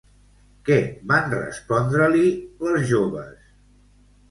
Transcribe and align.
Què 0.69 0.77
van 1.11 1.27
respondre-li 1.35 2.33
les 2.71 2.91
joves? 2.95 3.39